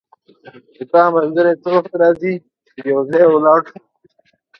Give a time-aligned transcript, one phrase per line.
[0.73, 2.33] د تا ملګری څه وخت راځي
[2.67, 3.77] چی یو ځای لاړ شو